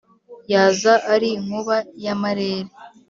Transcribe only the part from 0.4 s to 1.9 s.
yaza ari inkuba